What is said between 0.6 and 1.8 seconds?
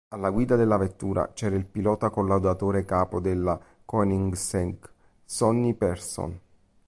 vettura c'era il